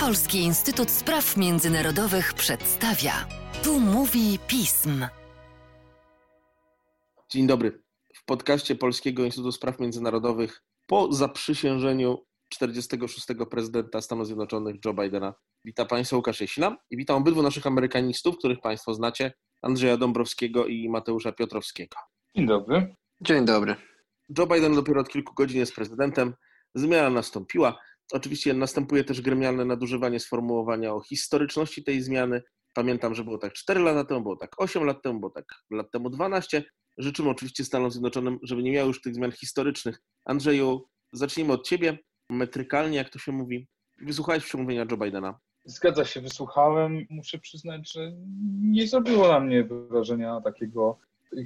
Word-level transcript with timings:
Polski 0.00 0.38
Instytut 0.38 0.90
Spraw 0.90 1.36
Międzynarodowych 1.36 2.34
przedstawia. 2.34 3.12
Tu 3.64 3.80
mówi 3.80 4.38
pism. 4.46 5.06
Dzień 7.30 7.46
dobry. 7.46 7.82
W 8.14 8.24
podcaście 8.24 8.74
Polskiego 8.74 9.24
Instytutu 9.24 9.52
Spraw 9.52 9.80
Międzynarodowych 9.80 10.62
po 10.86 11.12
zaprzysiężeniu 11.12 12.26
46. 12.48 13.26
prezydenta 13.50 14.00
Stanów 14.00 14.26
Zjednoczonych 14.26 14.76
Joe 14.84 14.94
Bidena. 14.94 15.34
Witam 15.64 15.86
Państwa 15.86 16.16
Łukasz 16.16 16.40
i 16.90 16.96
witam 16.96 17.16
obydwu 17.16 17.42
naszych 17.42 17.66
amerykanistów, 17.66 18.38
których 18.38 18.60
Państwo 18.60 18.94
znacie, 18.94 19.32
Andrzeja 19.62 19.96
Dąbrowskiego 19.96 20.66
i 20.66 20.88
Mateusza 20.88 21.32
Piotrowskiego. 21.32 21.96
Dzień 22.36 22.46
dobry. 22.46 22.94
Dzień 23.20 23.44
dobry. 23.44 23.76
Joe 24.38 24.46
Biden 24.46 24.74
dopiero 24.74 25.00
od 25.00 25.08
kilku 25.08 25.34
godzin 25.34 25.58
jest 25.58 25.74
prezydentem. 25.74 26.34
Zmiana 26.74 27.10
nastąpiła. 27.10 27.78
Oczywiście 28.12 28.54
następuje 28.54 29.04
też 29.04 29.20
gremialne 29.20 29.64
nadużywanie 29.64 30.20
sformułowania 30.20 30.94
o 30.94 31.00
historyczności 31.00 31.84
tej 31.84 32.02
zmiany. 32.02 32.42
Pamiętam, 32.74 33.14
że 33.14 33.24
było 33.24 33.38
tak 33.38 33.52
4 33.52 33.80
lata 33.80 34.04
temu, 34.04 34.22
było 34.22 34.36
tak 34.36 34.60
8 34.60 34.84
lat 34.84 35.02
temu, 35.02 35.20
było 35.20 35.30
tak 35.30 35.44
lat 35.70 35.90
temu 35.90 36.10
12. 36.10 36.64
Życzymy 36.98 37.30
oczywiście 37.30 37.64
Stanom 37.64 37.90
Zjednoczonym, 37.90 38.38
żeby 38.42 38.62
nie 38.62 38.72
miały 38.72 38.88
już 38.88 39.00
tych 39.00 39.14
zmian 39.14 39.32
historycznych. 39.32 40.02
Andrzeju, 40.24 40.88
zacznijmy 41.12 41.52
od 41.52 41.66
Ciebie, 41.68 41.98
metrykalnie, 42.30 42.96
jak 42.96 43.10
to 43.10 43.18
się 43.18 43.32
mówi. 43.32 43.68
Wysłuchałeś 44.02 44.44
przemówienia 44.44 44.86
Joe 44.90 44.96
Bidena. 44.96 45.38
Zgadza 45.64 46.04
się, 46.04 46.20
wysłuchałem. 46.20 47.06
Muszę 47.10 47.38
przyznać, 47.38 47.92
że 47.92 48.12
nie 48.60 48.88
zrobiło 48.88 49.28
na 49.28 49.40
mnie 49.40 49.64
wrażenia 49.64 50.40
takiego 50.40 50.98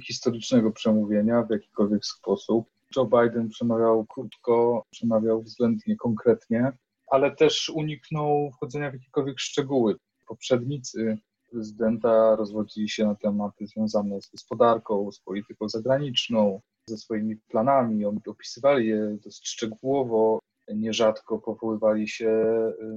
historycznego 0.03 0.71
przemówienia 0.71 1.43
w 1.43 1.51
jakikolwiek 1.51 2.05
sposób. 2.05 2.69
Joe 2.95 3.05
Biden 3.05 3.49
przemawiał 3.49 4.05
krótko, 4.05 4.83
przemawiał 4.91 5.41
względnie 5.41 5.95
konkretnie, 5.95 6.71
ale 7.11 7.35
też 7.35 7.69
uniknął 7.69 8.51
wchodzenia 8.51 8.91
w 8.91 8.93
jakiekolwiek 8.93 9.39
szczegóły. 9.39 9.95
Poprzednicy 10.27 11.17
prezydenta 11.51 12.35
rozwodzili 12.35 12.89
się 12.89 13.05
na 13.05 13.15
tematy 13.15 13.67
związane 13.67 14.21
z 14.21 14.29
gospodarką, 14.29 15.11
z 15.11 15.19
polityką 15.19 15.69
zagraniczną, 15.69 16.61
ze 16.89 16.97
swoimi 16.97 17.37
planami. 17.37 18.05
Oni 18.05 18.19
opisywali 18.27 18.87
je 18.87 19.17
dość 19.23 19.47
szczegółowo, 19.47 20.39
nierzadko 20.67 21.39
powoływali 21.39 22.07
się 22.07 22.45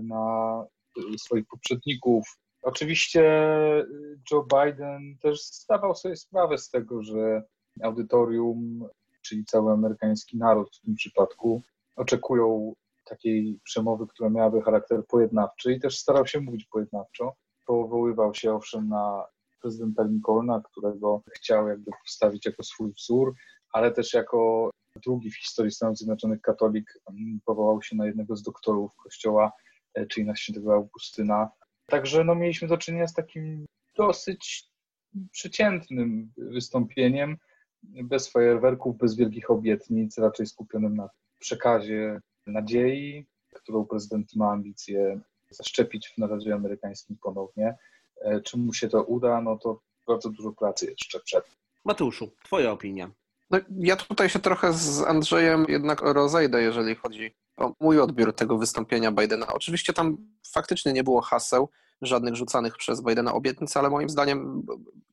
na 0.02 0.64
swoich 1.18 1.46
poprzedników. 1.46 2.38
Oczywiście 2.62 3.22
Joe 4.30 4.46
Biden 4.54 5.16
też 5.22 5.46
zdawał 5.46 5.94
sobie 5.94 6.16
sprawę 6.16 6.58
z 6.58 6.70
tego, 6.70 7.02
że 7.02 7.42
audytorium 7.82 8.88
czyli 9.22 9.44
cały 9.44 9.72
amerykański 9.72 10.38
naród 10.38 10.76
w 10.76 10.80
tym 10.80 10.94
przypadku, 10.94 11.62
oczekują 11.96 12.74
takiej 13.04 13.60
przemowy, 13.64 14.06
która 14.06 14.30
miałaby 14.30 14.62
charakter 14.62 15.06
pojednawczy 15.06 15.72
i 15.72 15.80
też 15.80 15.98
starał 15.98 16.26
się 16.26 16.40
mówić 16.40 16.66
pojednawczo. 16.72 17.34
Powoływał 17.66 18.34
się 18.34 18.54
owszem 18.54 18.88
na 18.88 19.24
prezydenta 19.62 20.02
Lincolna, 20.02 20.62
którego 20.70 21.22
chciał 21.34 21.68
jakby 21.68 21.90
postawić 22.04 22.46
jako 22.46 22.62
swój 22.62 22.92
wzór, 22.92 23.34
ale 23.72 23.90
też 23.90 24.14
jako 24.14 24.70
drugi 24.96 25.30
w 25.30 25.38
historii 25.38 25.72
Stanów 25.72 25.98
Zjednoczonych 25.98 26.40
katolik 26.40 26.92
mm, 27.10 27.40
powołał 27.44 27.82
się 27.82 27.96
na 27.96 28.06
jednego 28.06 28.36
z 28.36 28.42
doktorów 28.42 28.90
kościoła, 28.96 29.52
e, 29.94 30.06
czyli 30.06 30.26
na 30.26 30.36
świętego 30.36 30.74
Augustyna. 30.74 31.50
Także 31.86 32.24
no, 32.24 32.34
mieliśmy 32.34 32.68
do 32.68 32.78
czynienia 32.78 33.06
z 33.06 33.14
takim 33.14 33.66
dosyć 33.96 34.70
przeciętnym 35.32 36.32
wystąpieniem, 36.36 37.36
bez 37.82 38.28
fajerwerków, 38.28 38.96
bez 38.96 39.16
wielkich 39.16 39.50
obietnic, 39.50 40.18
raczej 40.18 40.46
skupionym 40.46 40.96
na 40.96 41.08
przekazie 41.38 42.20
nadziei, 42.46 43.26
którą 43.54 43.86
prezydent 43.86 44.36
ma 44.36 44.50
ambicje 44.50 45.20
zaszczepić 45.50 46.08
w 46.08 46.18
narodzie 46.18 46.54
amerykańskim 46.54 47.16
ponownie. 47.22 47.76
E, 48.20 48.40
czy 48.40 48.58
mu 48.58 48.72
się 48.72 48.88
to 48.88 49.04
uda, 49.04 49.40
no 49.40 49.58
to 49.58 49.80
bardzo 50.06 50.30
dużo 50.30 50.52
pracy 50.52 50.86
jeszcze 50.86 51.20
przed. 51.20 51.44
Mateuszu, 51.84 52.30
twoja 52.44 52.72
opinia. 52.72 53.10
No, 53.50 53.58
ja 53.78 53.96
tutaj 53.96 54.28
się 54.28 54.38
trochę 54.38 54.72
z 54.72 55.02
Andrzejem 55.02 55.64
jednak 55.68 56.00
rozejdę, 56.00 56.62
jeżeli 56.62 56.94
chodzi 56.94 57.34
o 57.56 57.74
mój 57.80 58.00
odbiór 58.00 58.34
tego 58.34 58.58
wystąpienia 58.58 59.12
Bidena. 59.12 59.46
Oczywiście 59.46 59.92
tam 59.92 60.16
faktycznie 60.52 60.92
nie 60.92 61.04
było 61.04 61.20
haseł, 61.20 61.68
żadnych 62.02 62.34
rzucanych 62.34 62.76
przez 62.76 63.02
Bidena 63.02 63.34
obietnic, 63.34 63.76
ale 63.76 63.90
moim 63.90 64.08
zdaniem 64.08 64.62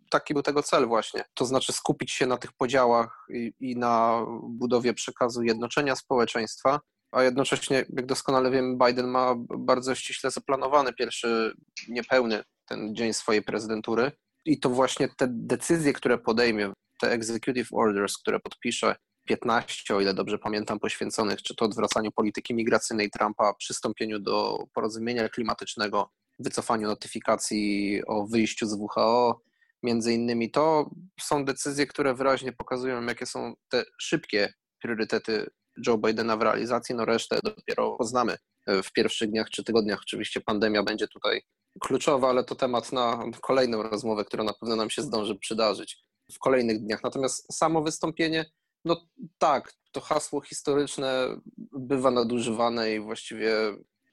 taki 0.09 0.33
był 0.33 0.43
tego 0.43 0.63
cel 0.63 0.87
właśnie. 0.87 1.23
To 1.33 1.45
znaczy 1.45 1.73
skupić 1.73 2.11
się 2.11 2.25
na 2.25 2.37
tych 2.37 2.53
podziałach 2.53 3.25
i, 3.29 3.53
i 3.59 3.75
na 3.77 4.25
budowie 4.43 4.93
przekazu 4.93 5.43
jednoczenia 5.43 5.95
społeczeństwa, 5.95 6.79
a 7.11 7.23
jednocześnie, 7.23 7.85
jak 7.89 8.05
doskonale 8.05 8.51
wiem, 8.51 8.77
Biden 8.77 9.07
ma 9.07 9.35
bardzo 9.57 9.95
ściśle 9.95 10.31
zaplanowany 10.31 10.93
pierwszy 10.93 11.53
niepełny 11.89 12.43
ten 12.65 12.95
dzień 12.95 13.13
swojej 13.13 13.41
prezydentury 13.41 14.11
i 14.45 14.59
to 14.59 14.69
właśnie 14.69 15.09
te 15.17 15.27
decyzje, 15.29 15.93
które 15.93 16.17
podejmie, 16.17 16.73
te 16.99 17.11
executive 17.11 17.67
orders, 17.73 18.17
które 18.17 18.39
podpisze, 18.39 18.95
15, 19.27 19.95
o 19.95 20.01
ile 20.01 20.13
dobrze 20.13 20.37
pamiętam, 20.37 20.79
poświęconych 20.79 21.41
czy 21.41 21.55
to 21.55 21.65
odwracaniu 21.65 22.11
polityki 22.11 22.53
migracyjnej 22.53 23.09
Trumpa, 23.09 23.53
przystąpieniu 23.53 24.19
do 24.19 24.57
porozumienia 24.73 25.29
klimatycznego, 25.29 26.09
wycofaniu 26.39 26.87
notyfikacji 26.87 28.01
o 28.07 28.27
wyjściu 28.27 28.67
z 28.67 28.73
WHO, 28.73 29.41
między 29.83 30.13
innymi, 30.13 30.51
to 30.51 30.89
są 31.19 31.45
decyzje, 31.45 31.87
które 31.87 32.13
wyraźnie 32.13 32.53
pokazują, 32.53 33.05
jakie 33.05 33.25
są 33.25 33.53
te 33.69 33.83
szybkie 33.99 34.53
priorytety 34.81 35.49
Joe 35.87 35.97
Bidena 35.97 36.37
w 36.37 36.41
realizacji. 36.41 36.95
No 36.95 37.05
resztę 37.05 37.39
dopiero 37.43 37.91
poznamy 37.97 38.37
w 38.67 38.91
pierwszych 38.91 39.29
dniach 39.29 39.49
czy 39.49 39.63
tygodniach. 39.63 39.99
Oczywiście 40.01 40.41
pandemia 40.41 40.83
będzie 40.83 41.07
tutaj 41.07 41.41
kluczowa, 41.79 42.29
ale 42.29 42.43
to 42.43 42.55
temat 42.55 42.91
na 42.91 43.23
kolejną 43.41 43.83
rozmowę, 43.83 44.25
która 44.25 44.43
na 44.43 44.53
pewno 44.53 44.75
nam 44.75 44.89
się 44.89 45.01
zdąży 45.01 45.35
przydarzyć 45.35 45.97
w 46.33 46.39
kolejnych 46.39 46.79
dniach. 46.79 47.03
Natomiast 47.03 47.53
samo 47.53 47.81
wystąpienie, 47.81 48.45
no 48.85 49.07
tak, 49.37 49.73
to 49.91 50.01
hasło 50.01 50.41
historyczne 50.41 51.27
bywa 51.71 52.11
nadużywane 52.11 52.95
i 52.95 52.99
właściwie 52.99 53.51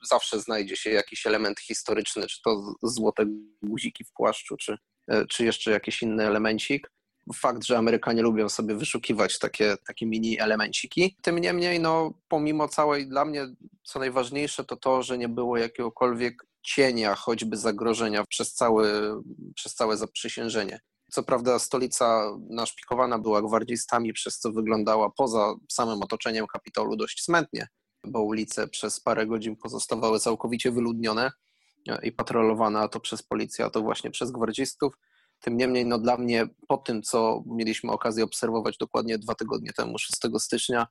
zawsze 0.08 0.40
znajdzie 0.40 0.76
się 0.76 0.90
jakiś 0.90 1.26
element 1.26 1.60
historyczny, 1.60 2.26
czy 2.26 2.42
to 2.44 2.74
złote 2.82 3.24
guziki 3.62 4.04
w 4.04 4.12
płaszczu, 4.12 4.56
czy, 4.56 4.76
e, 5.08 5.26
czy 5.26 5.44
jeszcze 5.44 5.70
jakiś 5.70 6.02
inny 6.02 6.26
elemencik. 6.26 6.90
Fakt, 7.34 7.64
że 7.64 7.78
Amerykanie 7.78 8.22
lubią 8.22 8.48
sobie 8.48 8.74
wyszukiwać 8.74 9.38
takie, 9.38 9.76
takie 9.86 10.06
mini 10.06 10.40
elemenciki. 10.40 11.16
Tym 11.22 11.38
niemniej, 11.38 11.80
no, 11.80 12.14
pomimo 12.28 12.68
całej, 12.68 13.08
dla 13.08 13.24
mnie 13.24 13.46
co 13.84 13.98
najważniejsze 13.98 14.64
to 14.64 14.76
to, 14.76 15.02
że 15.02 15.18
nie 15.18 15.28
było 15.28 15.56
jakiegokolwiek 15.56 16.46
cienia, 16.62 17.14
choćby 17.14 17.56
zagrożenia 17.56 18.24
przez, 18.24 18.54
cały, 18.54 19.14
przez 19.54 19.74
całe 19.74 19.96
zaprzysiężenie. 19.96 20.80
Co 21.10 21.22
prawda 21.22 21.58
stolica 21.58 22.36
naszpikowana 22.50 23.18
była 23.18 23.42
gwardzistami, 23.42 24.12
przez 24.12 24.38
co 24.38 24.52
wyglądała 24.52 25.10
poza 25.10 25.54
samym 25.70 26.02
otoczeniem 26.02 26.46
Kapitolu 26.46 26.96
dość 26.96 27.22
smętnie, 27.22 27.68
bo 28.06 28.22
ulice 28.22 28.68
przez 28.68 29.00
parę 29.00 29.26
godzin 29.26 29.56
pozostawały 29.56 30.20
całkowicie 30.20 30.70
wyludnione 30.70 31.32
i 32.02 32.12
patrolowane, 32.12 32.80
a 32.80 32.88
to 32.88 33.00
przez 33.00 33.22
policję, 33.22 33.64
a 33.64 33.70
to 33.70 33.82
właśnie 33.82 34.10
przez 34.10 34.30
gwardzistów. 34.30 34.94
Tym 35.40 35.56
niemniej, 35.56 35.86
no 35.86 35.98
dla 35.98 36.16
mnie, 36.16 36.48
po 36.68 36.76
tym, 36.76 37.02
co 37.02 37.42
mieliśmy 37.46 37.92
okazję 37.92 38.24
obserwować 38.24 38.76
dokładnie 38.76 39.18
dwa 39.18 39.34
tygodnie 39.34 39.72
temu, 39.72 39.98
6 39.98 40.20
stycznia, 40.38 40.86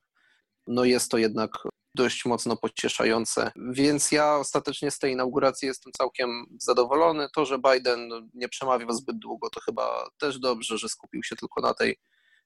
no 0.66 0.84
jest 0.84 1.10
to 1.10 1.18
jednak 1.18 1.50
dość 1.94 2.24
mocno 2.24 2.56
pocieszające. 2.56 3.52
Więc 3.70 4.12
ja 4.12 4.36
ostatecznie 4.36 4.90
z 4.90 4.98
tej 4.98 5.12
inauguracji 5.12 5.68
jestem 5.68 5.92
całkiem 5.92 6.46
zadowolony. 6.58 7.28
To, 7.34 7.44
że 7.44 7.58
Biden 7.58 8.08
nie 8.34 8.48
przemawiał 8.48 8.92
zbyt 8.92 9.18
długo, 9.18 9.50
to 9.50 9.60
chyba 9.60 10.08
też 10.18 10.38
dobrze, 10.38 10.78
że 10.78 10.88
skupił 10.88 11.22
się 11.22 11.36
tylko 11.36 11.60
na 11.60 11.74
tej, 11.74 11.96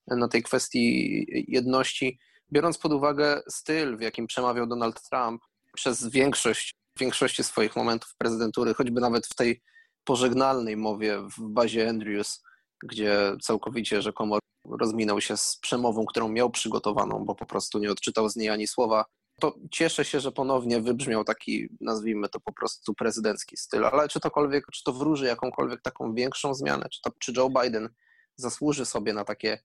na 0.06 0.28
tej 0.28 0.42
kwestii 0.42 1.26
jedności 1.48 2.18
biorąc 2.52 2.78
pod 2.78 2.92
uwagę 2.92 3.42
styl, 3.48 3.96
w 3.96 4.00
jakim 4.00 4.26
przemawiał 4.26 4.66
Donald 4.66 5.02
Trump 5.10 5.42
przez 5.74 6.08
większość, 6.08 6.74
większości 7.00 7.44
swoich 7.44 7.76
momentów 7.76 8.14
prezydentury, 8.18 8.74
choćby 8.74 9.00
nawet 9.00 9.26
w 9.26 9.34
tej 9.34 9.62
pożegnalnej 10.04 10.76
mowie 10.76 11.18
w 11.18 11.40
bazie 11.40 11.88
Andrews, 11.88 12.42
gdzie 12.82 13.36
całkowicie 13.42 14.02
rzekomo 14.02 14.38
rozminął 14.80 15.20
się 15.20 15.36
z 15.36 15.58
przemową, 15.62 16.06
którą 16.06 16.28
miał 16.28 16.50
przygotowaną, 16.50 17.24
bo 17.24 17.34
po 17.34 17.46
prostu 17.46 17.78
nie 17.78 17.90
odczytał 17.90 18.28
z 18.28 18.36
niej 18.36 18.48
ani 18.48 18.66
słowa. 18.66 19.04
To 19.40 19.54
cieszę 19.70 20.04
się, 20.04 20.20
że 20.20 20.32
ponownie 20.32 20.80
wybrzmiał 20.80 21.24
taki, 21.24 21.68
nazwijmy 21.80 22.28
to 22.28 22.40
po 22.40 22.52
prostu 22.52 22.94
prezydencki 22.94 23.56
styl, 23.56 23.84
ale 23.84 24.08
czy 24.08 24.20
tokolwiek, 24.20 24.66
czy 24.72 24.84
to 24.84 24.92
wróży 24.92 25.26
jakąkolwiek 25.26 25.82
taką 25.82 26.14
większą 26.14 26.54
zmianę, 26.54 26.88
czy, 26.92 27.00
to, 27.02 27.10
czy 27.18 27.32
Joe 27.36 27.50
Biden 27.62 27.88
zasłuży 28.36 28.84
sobie 28.84 29.12
na 29.12 29.24
takie 29.24 29.58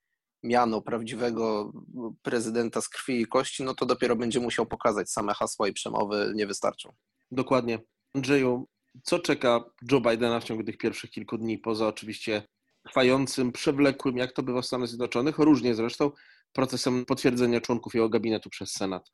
miano 0.44 0.82
prawdziwego 0.82 1.74
prezydenta 2.22 2.82
z 2.82 2.90
krwi 2.90 3.22
i 3.22 3.28
kości, 3.28 3.64
no 3.64 3.74
to 3.74 3.86
dopiero 3.86 4.16
będzie 4.16 4.40
musiał 4.40 4.66
pokazać 4.66 5.10
same 5.10 5.34
hasła 5.34 5.68
i 5.68 5.74
przemowy 5.74 6.32
nie 6.36 6.48
wystarczą. 6.48 6.94
Dokładnie. 7.32 7.80
Andrzeju, 8.16 8.68
co 9.04 9.20
czeka 9.20 9.64
Joe 9.92 10.02
Bidena 10.02 10.40
w 10.40 10.44
ciągu 10.44 10.64
tych 10.64 10.78
pierwszych 10.78 11.10
kilku 11.10 11.38
dni, 11.38 11.58
poza 11.58 11.88
oczywiście 11.88 12.44
trwającym, 12.88 13.52
przewlekłym, 13.52 14.18
jak 14.18 14.32
to 14.32 14.44
bywa 14.44 14.62
w 14.62 14.66
Stanach 14.66 14.88
Zjednoczonych, 14.88 15.38
różnie 15.38 15.76
zresztą, 15.76 16.12
procesem 16.54 17.06
potwierdzenia 17.06 17.62
członków 17.62 17.94
jego 17.94 18.10
gabinetu 18.10 18.50
przez 18.50 18.72
Senat? 18.72 19.12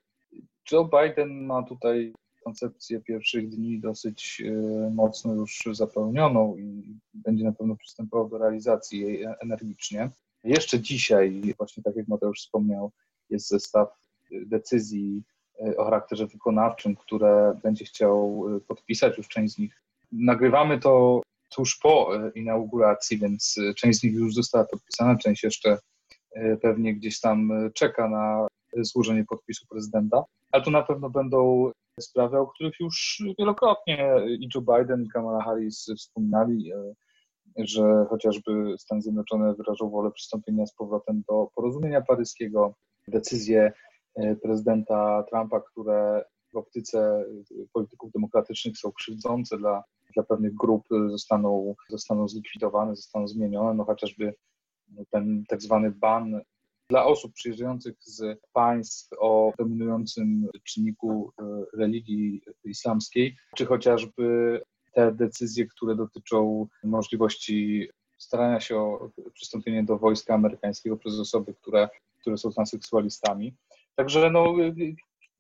Joe 0.71 0.89
Biden 0.93 1.45
ma 1.45 1.63
tutaj 1.63 2.13
koncepcję 2.43 3.01
pierwszych 3.01 3.49
dni 3.49 3.79
dosyć 3.79 4.41
e, 4.45 4.51
mocno 4.95 5.33
już 5.33 5.63
zapełnioną 5.71 6.57
i 6.57 6.97
będzie 7.13 7.43
na 7.43 7.51
pewno 7.51 7.75
przystępował 7.75 8.29
do 8.29 8.37
realizacji 8.37 8.99
jej 8.99 9.25
energicznie. 9.41 10.09
Jeszcze 10.43 10.79
dzisiaj, 10.79 11.41
właśnie 11.57 11.83
tak 11.83 11.95
jak 11.95 12.07
Mateusz 12.07 12.39
wspomniał, 12.39 12.91
jest 13.29 13.47
zestaw 13.47 13.89
decyzji 14.31 15.23
e, 15.67 15.77
o 15.77 15.83
charakterze 15.83 16.27
wykonawczym, 16.27 16.95
które 16.95 17.59
będzie 17.63 17.85
chciał 17.85 18.45
e, 18.55 18.59
podpisać, 18.59 19.17
już 19.17 19.27
część 19.27 19.53
z 19.53 19.57
nich. 19.57 19.83
Nagrywamy 20.11 20.79
to 20.79 21.21
tuż 21.49 21.77
po 21.77 22.11
inauguracji, 22.35 23.17
więc 23.17 23.55
część 23.77 23.99
z 23.99 24.03
nich 24.03 24.13
już 24.13 24.33
została 24.33 24.63
podpisana, 24.65 25.17
część 25.17 25.43
jeszcze 25.43 25.77
pewnie 26.61 26.95
gdzieś 26.95 27.19
tam 27.19 27.51
czeka 27.73 28.09
na 28.09 28.47
złożenie 28.77 29.25
podpisu 29.25 29.65
prezydenta. 29.69 30.23
Ale 30.51 30.63
tu 30.63 30.71
na 30.71 30.83
pewno 30.83 31.09
będą 31.09 31.71
sprawy, 31.99 32.37
o 32.37 32.47
których 32.47 32.79
już 32.79 33.23
wielokrotnie 33.39 34.11
i 34.39 34.49
Joe 34.55 34.61
Biden, 34.61 35.03
i 35.03 35.09
Kamala 35.09 35.43
Harris 35.43 35.91
wspominali, 35.97 36.71
e, 36.71 36.93
że 37.57 38.05
chociażby 38.09 38.75
Stany 38.77 39.01
Zjednoczone 39.01 39.53
wyrażą 39.55 39.89
wolę 39.89 40.11
przystąpienia 40.11 40.65
z 40.65 40.73
powrotem 40.73 41.23
do 41.29 41.47
porozumienia 41.55 42.01
paryskiego, 42.01 42.73
decyzje 43.07 43.71
e, 44.15 44.35
prezydenta 44.35 45.23
Trumpa, 45.29 45.61
które 45.61 46.25
w 46.53 46.57
optyce 46.57 47.25
polityków 47.73 48.11
demokratycznych 48.11 48.77
są 48.77 48.91
krzywdzące 48.91 49.57
dla, 49.57 49.83
dla 50.15 50.23
pewnych 50.23 50.55
grup, 50.55 50.83
zostaną, 51.07 51.75
zostaną 51.89 52.27
zlikwidowane, 52.27 52.95
zostaną 52.95 53.27
zmienione, 53.27 53.73
no 53.73 53.85
chociażby 53.85 54.33
ten 55.09 55.43
tak 55.47 55.61
zwany 55.61 55.91
ban 55.91 56.41
dla 56.89 57.05
osób 57.05 57.33
przyjeżdżających 57.33 57.95
z 57.99 58.39
państw 58.53 59.09
o 59.19 59.53
dominującym 59.57 60.47
czynniku 60.63 61.31
e, 61.41 61.63
religii 61.77 62.41
islamskiej, 62.63 63.35
czy 63.55 63.65
chociażby 63.65 64.61
te 64.99 65.11
decyzje, 65.11 65.67
które 65.67 65.95
dotyczą 65.95 66.67
możliwości 66.83 67.89
starania 68.17 68.59
się 68.59 68.77
o 68.77 69.09
przystąpienie 69.33 69.83
do 69.83 69.97
wojska 69.97 70.33
amerykańskiego 70.33 70.97
przez 70.97 71.19
osoby, 71.19 71.53
które, 71.53 71.89
które 72.21 72.37
są 72.37 72.51
transseksualistami. 72.51 73.55
Także 73.95 74.31
no, 74.31 74.53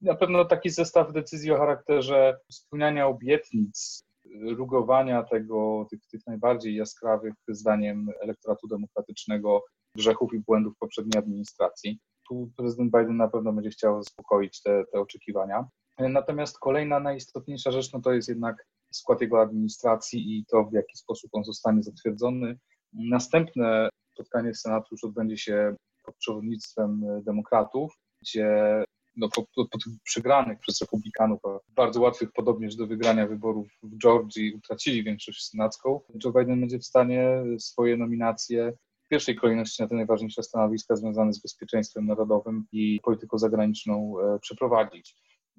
na 0.01 0.15
pewno 0.15 0.45
taki 0.45 0.69
zestaw 0.69 1.13
decyzji 1.13 1.51
o 1.51 1.57
charakterze 1.57 2.39
spełniania 2.51 3.07
obietnic, 3.07 4.03
rugowania 4.41 5.23
tego, 5.23 5.87
tych, 5.89 6.05
tych 6.07 6.27
najbardziej 6.27 6.75
jaskrawych, 6.75 7.33
zdaniem 7.47 8.09
elektoratu 8.21 8.67
demokratycznego, 8.67 9.63
grzechów 9.95 10.33
i 10.33 10.39
błędów 10.39 10.73
poprzedniej 10.79 11.19
administracji. 11.19 11.99
Tu 12.29 12.51
prezydent 12.57 12.91
Biden 12.91 13.17
na 13.17 13.27
pewno 13.27 13.53
będzie 13.53 13.69
chciał 13.69 14.03
zaspokoić 14.03 14.61
te, 14.61 14.83
te 14.85 14.99
oczekiwania. 14.99 15.65
Natomiast 15.99 16.59
kolejna 16.59 16.99
najistotniejsza 16.99 17.71
rzecz 17.71 17.93
no 17.93 18.01
to 18.01 18.13
jest 18.13 18.29
jednak 18.29 18.65
skład 18.91 19.21
jego 19.21 19.41
administracji 19.41 20.37
i 20.37 20.45
to, 20.45 20.63
w 20.63 20.73
jaki 20.73 20.97
sposób 20.97 21.29
on 21.33 21.43
zostanie 21.43 21.83
zatwierdzony. 21.83 22.57
Następne 22.93 23.89
spotkanie 24.13 24.55
Senatu 24.55 24.87
już 24.91 25.03
odbędzie 25.03 25.37
się 25.37 25.75
pod 26.05 26.15
przewodnictwem 26.15 27.01
demokratów, 27.23 27.93
gdzie 28.21 28.83
no, 29.15 29.29
po, 29.35 29.41
po, 29.41 29.65
po, 29.65 29.77
tych 29.77 29.93
przegranych 30.03 30.59
przez 30.59 30.81
republikanów, 30.81 31.39
a 31.45 31.59
bardzo 31.67 32.01
łatwych 32.01 32.31
podobnież 32.31 32.75
do 32.75 32.87
wygrania 32.87 33.27
wyborów 33.27 33.67
w 33.83 33.97
Georgii 33.97 34.53
utracili 34.53 35.03
większość 35.03 35.45
senacką, 35.45 36.01
Joe 36.23 36.31
Biden 36.31 36.59
będzie 36.59 36.79
w 36.79 36.85
stanie 36.85 37.43
swoje 37.59 37.97
nominacje 37.97 38.73
w 39.05 39.07
pierwszej 39.07 39.35
kolejności 39.35 39.83
na 39.83 39.89
te 39.89 39.95
najważniejsze 39.95 40.43
stanowiska 40.43 40.95
związane 40.95 41.33
z 41.33 41.41
bezpieczeństwem 41.41 42.05
narodowym 42.05 42.65
i 42.71 42.99
polityką 43.03 43.37
zagraniczną 43.37 44.15
e, 44.19 44.39
przeprowadzić. 44.39 45.15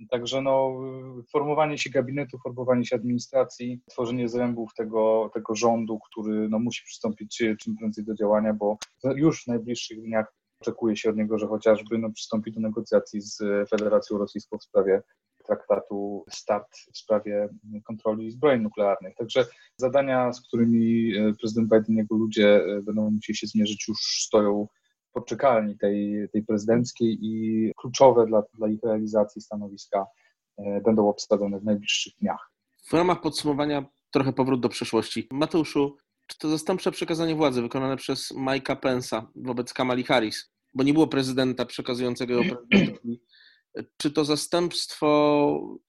Także 0.09 0.43
no, 0.43 0.81
formowanie 1.33 1.79
się 1.79 1.91
gabinetu, 1.91 2.39
formowanie 2.39 2.85
się 2.85 2.97
administracji, 2.97 3.81
tworzenie 3.91 4.29
zrębów 4.29 4.75
tego, 4.75 5.31
tego 5.35 5.55
rządu, 5.55 5.99
który 6.11 6.49
no, 6.49 6.59
musi 6.59 6.85
przystąpić 6.85 7.43
czym 7.61 7.77
prędzej 7.77 8.05
do 8.05 8.15
działania, 8.15 8.55
bo 8.55 8.79
już 9.15 9.45
w 9.45 9.47
najbliższych 9.47 10.03
dniach 10.03 10.35
oczekuje 10.61 10.97
się 10.97 11.11
od 11.11 11.17
niego, 11.17 11.39
że 11.39 11.47
chociażby 11.47 11.99
no, 11.99 12.13
przystąpi 12.13 12.53
do 12.53 12.61
negocjacji 12.61 13.21
z 13.21 13.39
Federacją 13.71 14.19
Rosyjską 14.19 14.59
w 14.59 14.65
sprawie 14.65 15.03
traktatu 15.47 16.25
START 16.31 16.77
w 16.93 16.99
sprawie 16.99 17.49
kontroli 17.87 18.31
zbrojeń 18.31 18.63
nuklearnych. 18.63 19.15
Także 19.17 19.47
zadania, 19.77 20.33
z 20.33 20.41
którymi 20.41 21.17
e, 21.17 21.33
prezydent 21.41 21.69
Biden 21.71 21.95
i 21.95 21.99
jego 21.99 22.17
ludzie 22.17 22.65
e, 22.65 22.83
będą 22.83 23.11
musieli 23.11 23.37
się 23.37 23.47
zmierzyć, 23.47 23.89
już 23.89 23.99
stoją 24.01 24.67
poczekalni 25.13 25.79
tej, 25.79 26.29
tej 26.33 26.43
prezydenckiej 26.43 27.19
i 27.23 27.73
kluczowe 27.77 28.27
dla, 28.27 28.43
dla 28.55 28.69
ich 28.69 28.83
realizacji 28.83 29.43
stanowiska 29.43 30.07
e, 30.59 30.81
będą 30.81 31.09
obsadzone 31.09 31.61
w 31.61 31.65
najbliższych 31.65 32.13
dniach. 32.21 32.51
W 32.89 32.93
ramach 32.93 33.21
podsumowania 33.21 33.85
trochę 34.11 34.33
powrót 34.33 34.61
do 34.61 34.69
przeszłości. 34.69 35.29
Mateuszu, 35.33 35.97
czy 36.27 36.39
to 36.39 36.49
zastępcze 36.49 36.91
przekazanie 36.91 37.35
władzy 37.35 37.63
wykonane 37.63 37.97
przez 37.97 38.33
Mike'a 38.35 38.77
Pence'a 38.77 39.27
wobec 39.37 39.73
Kamali 39.73 40.05
Harris, 40.05 40.53
bo 40.75 40.83
nie 40.83 40.95
było 40.95 41.07
prezydenta 41.07 41.67
przekazującego 41.67 42.35
ją 42.35 42.43
prezydentowi, 42.51 43.23
czy 43.97 44.11
to 44.11 44.25
zastępstwo 44.25 45.81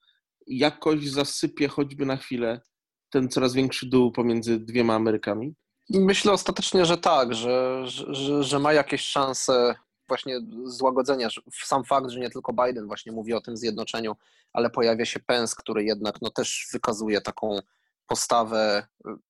jakoś 0.46 1.08
zasypie 1.08 1.68
choćby 1.68 2.06
na 2.06 2.16
chwilę 2.16 2.60
ten 3.10 3.28
coraz 3.28 3.54
większy 3.54 3.86
dół 3.86 4.12
pomiędzy 4.12 4.58
dwiema 4.58 4.94
Amerykami? 4.94 5.54
Myślę 5.90 6.32
ostatecznie, 6.32 6.84
że 6.86 6.98
tak, 6.98 7.34
że, 7.34 7.82
że, 7.86 8.42
że 8.42 8.58
ma 8.58 8.72
jakieś 8.72 9.00
szanse 9.00 9.74
właśnie 10.08 10.40
złagodzenia. 10.64 11.28
Sam 11.64 11.84
fakt, 11.84 12.10
że 12.10 12.20
nie 12.20 12.30
tylko 12.30 12.52
Biden 12.52 12.86
właśnie 12.86 13.12
mówi 13.12 13.34
o 13.34 13.40
tym 13.40 13.56
zjednoczeniu, 13.56 14.16
ale 14.52 14.70
pojawia 14.70 15.04
się 15.04 15.20
Pence, 15.20 15.54
który 15.58 15.84
jednak 15.84 16.14
no, 16.22 16.30
też 16.30 16.68
wykazuje 16.72 17.20
taką 17.20 17.58
postawę 18.06 18.86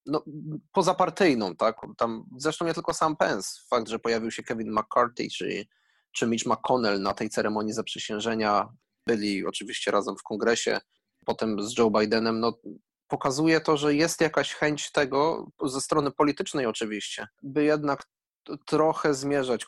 no, 0.06 0.24
pozapartyjną, 0.72 1.56
tak? 1.56 1.76
Tam, 1.96 2.24
zresztą 2.36 2.64
nie 2.64 2.74
tylko 2.74 2.94
sam 2.94 3.16
Pence, 3.16 3.60
fakt, 3.70 3.88
że 3.88 3.98
pojawił 3.98 4.30
się 4.30 4.42
Kevin 4.42 4.72
McCarthy, 4.72 5.28
czyli 5.36 5.68
czy 6.12 6.26
Mitch 6.26 6.46
McConnell 6.46 7.02
na 7.02 7.14
tej 7.14 7.30
ceremonii 7.30 7.72
zaprzysiężenia 7.72 8.68
byli 9.06 9.46
oczywiście 9.46 9.90
razem 9.90 10.16
w 10.16 10.22
kongresie, 10.22 10.78
potem 11.24 11.62
z 11.62 11.78
Joe 11.78 11.90
Bidenem, 11.90 12.40
no, 12.40 12.52
pokazuje 13.12 13.60
to, 13.60 13.76
że 13.76 13.94
jest 13.94 14.20
jakaś 14.20 14.54
chęć 14.54 14.92
tego, 14.92 15.46
ze 15.64 15.80
strony 15.80 16.10
politycznej 16.10 16.66
oczywiście, 16.66 17.26
by 17.42 17.64
jednak 17.64 18.02
trochę 18.66 19.14
zmierzać 19.14 19.66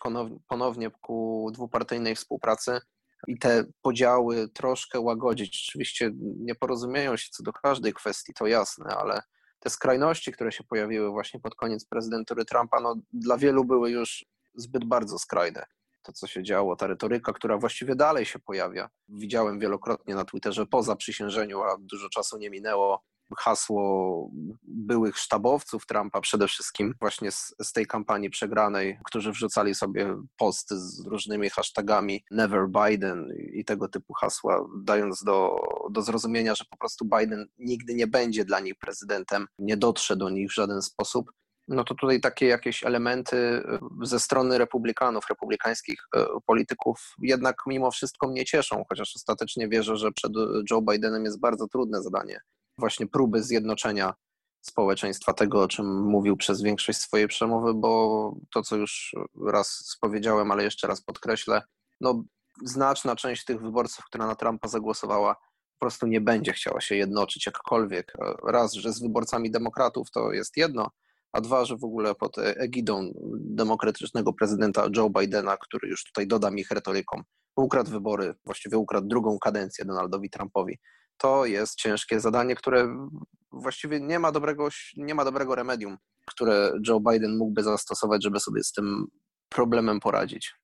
ponownie 0.49 0.91
ku 0.91 1.51
dwupartyjnej 1.53 2.17
współpracy 2.17 2.81
i 3.29 3.39
te 3.39 3.65
podziały 3.83 4.49
troszkę 4.49 5.01
łagodzić. 5.01 5.67
Oczywiście 5.69 6.11
nie 6.17 6.55
porozumieją 6.55 7.17
się 7.17 7.29
co 7.31 7.43
do 7.43 7.53
każdej 7.53 7.93
kwestii, 7.93 8.35
to 8.35 8.47
jasne, 8.47 8.97
ale 8.97 9.23
te 9.59 9.71
skrajności, 9.71 10.33
które 10.33 10.53
się 10.53 10.65
pojawiły 10.65 11.11
właśnie 11.11 11.41
pod 11.41 11.55
koniec 11.55 11.87
prezydentury 11.87 12.45
Trumpa, 12.45 12.81
no, 12.81 12.95
dla 13.13 13.37
wielu 13.37 13.65
były 13.65 13.91
już 13.91 14.25
zbyt 14.55 14.85
bardzo 14.85 15.19
skrajne 15.19 15.67
to, 16.03 16.13
co 16.13 16.27
się 16.27 16.43
działo, 16.43 16.77
ta 16.77 16.87
retoryka, 16.87 17.33
która 17.33 17.59
właściwie 17.59 17.97
dalej 17.97 18.25
się 18.25 18.39
pojawia. 18.39 18.89
Widziałem 19.09 19.59
wielokrotnie 19.59 20.15
na 20.15 20.25
Twitterze 20.25 20.67
po 20.67 20.83
zaprzysiężeniu, 20.83 21.63
a 21.63 21.77
dużo 21.79 22.09
czasu 22.09 22.39
nie 22.39 22.51
minęło, 22.51 23.05
hasło 23.39 24.31
byłych 24.63 25.19
sztabowców 25.19 25.87
Trumpa, 25.87 26.21
przede 26.21 26.49
wszystkim 26.49 26.95
właśnie 27.01 27.31
z, 27.31 27.55
z, 27.63 27.73
tej 27.73 27.87
kampanii 27.87 28.31
przegranej, 28.31 28.99
którzy 29.05 29.33
wrzucali 29.33 29.75
sobie 29.75 30.17
posty 30.37 30.79
z 30.79 31.07
różnymi 31.07 31.51
hashtagami 31.51 32.25
Never 32.31 32.69
Biden 32.69 33.33
i 33.53 33.65
tego 33.65 33.89
typu 33.89 34.13
hasła, 34.13 34.67
dając 34.77 35.25
do, 35.25 35.57
do 35.91 36.03
zrozumienia, 36.03 36.55
że 36.55 36.65
po 36.71 36.77
prostu 36.77 37.05
Biden 37.05 37.47
nigdy 37.59 37.95
nie 37.95 38.07
będzie 38.07 38.45
dla 38.45 38.61
nich 38.61 38.75
prezydentem, 38.79 39.47
nie 39.59 39.77
dotrze 39.77 40.17
do 40.17 40.31
nich 40.31 40.51
w 40.51 40.55
żaden 40.55 40.83
sposób. 40.83 41.31
No 41.69 41.85
to 41.85 41.95
tutaj 41.95 42.21
takie 42.21 42.47
jakieś 42.47 42.85
elementy 42.85 43.37
e, 43.37 43.79
ze 44.03 44.21
strony 44.21 44.59
republikanów, 44.59 45.25
republikańskich 45.29 45.99
e, 46.17 46.27
polityków 46.47 47.15
jednak 47.23 47.57
mimo 47.67 47.91
wszystko 47.91 48.29
mnie 48.29 48.45
cieszą, 48.45 48.85
chociaż 48.89 49.13
ostatecznie 49.17 49.69
wierzę, 49.69 49.97
że 49.97 50.13
przed 50.13 50.33
Joe 50.71 50.83
Bidenem 50.83 51.25
jest 51.25 51.41
bardzo 51.41 51.69
trudne 51.69 52.03
zadanie 52.03 52.41
właśnie 52.79 53.07
próby 53.07 53.43
zjednoczenia 53.43 54.15
społeczeństwa, 54.61 55.33
tego 55.33 55.63
o 55.63 55.69
czym 55.69 56.03
mówił 56.03 56.37
przez 56.37 56.63
większość 56.63 56.99
swojej 56.99 57.29
przemowy, 57.29 57.75
bo 57.75 58.33
to, 58.55 58.63
co 58.63 58.77
już 58.77 59.15
raz 59.47 59.69
spowiedziałem, 59.69 60.51
ale 60.51 60.65
jeszcze 60.65 60.87
raz 60.87 61.03
podkreślę, 61.03 61.63
no 62.01 62.25
znaczna 62.65 63.17
część 63.17 63.45
tych 63.45 63.61
wyborców, 63.61 64.05
która 64.05 64.27
na 64.27 64.35
Trumpa 64.35 64.69
zagłosowała, 64.69 65.35
po 65.79 65.87
prostu 65.87 66.07
nie 66.07 66.21
będzie 66.21 66.53
chciała 66.53 66.81
się 66.81 66.97
jednoczyć 66.97 67.47
jakkolwiek. 67.47 68.13
Raz, 68.47 68.73
że 68.73 68.93
z 68.93 69.03
wyborcami 69.03 69.51
demokratów 69.51 70.11
to 70.11 70.33
jest 70.33 70.57
jedno, 70.57 70.91
a 71.33 71.41
dwa, 71.41 71.65
że 71.65 71.77
w 71.77 71.85
ogóle 71.85 72.15
pod 72.15 72.39
egidą 72.39 73.13
demokratycznego 73.41 74.33
prezydenta 74.33 74.87
Joe 74.97 75.11
Bidena, 75.11 75.57
który 75.57 75.89
już 75.89 76.05
tutaj 76.05 76.27
dodam 76.27 76.59
ich 76.59 76.71
retoryką, 76.71 77.23
ukradł 77.57 77.91
wybory, 77.91 78.35
właściwie 78.45 78.79
ukradł 78.79 79.07
drugą 79.07 79.39
kadencję 79.39 79.85
Donaldowi 79.85 80.31
Trumpowi. 80.31 80.79
To 81.25 81.47
jest 81.47 81.75
ciężkie 81.75 82.21
zadanie, 82.21 82.55
które 82.55 83.09
właściwie 83.53 84.01
nie 84.01 84.19
ma 84.19 84.33
dobrego, 84.33 84.69
nie 84.97 85.15
ma 85.15 85.25
dobrego 85.25 85.55
remedium, 85.55 85.99
które 86.27 86.73
Joe 86.89 87.01
Biden 87.01 87.37
mógłby 87.37 87.63
zastosować, 87.63 88.23
żeby 88.23 88.41
sobie 88.41 88.65
z 88.65 88.73
tym 88.73 89.07
problemem 89.49 90.01
poradzić. 90.01 90.55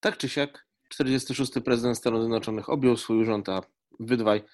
Tak 0.00 0.16
czy 0.16 0.28
siak, 0.28 0.66
46. 0.88 1.52
prezydent 1.64 1.98
Stanów 1.98 2.20
Zjednoczonych 2.20 2.68
objął 2.68 2.96
swój 2.96 3.22
urząd, 3.22 3.48
a 3.48 3.62
wy 4.00 4.16
dwaj 4.16 4.44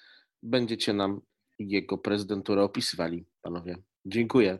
będziecie 0.43 0.93
nam 0.93 1.21
jego 1.59 1.97
prezydenturę 1.97 2.63
opisywali, 2.63 3.25
panowie. 3.41 3.77
Dziękuję. 4.05 4.59